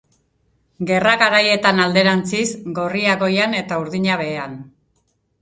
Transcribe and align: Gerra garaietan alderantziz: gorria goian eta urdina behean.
Gerra 0.91 1.11
garaietan 1.23 1.81
alderantziz: 1.83 2.47
gorria 2.79 3.15
goian 3.25 3.55
eta 3.61 3.79
urdina 3.85 4.19
behean. 4.25 4.59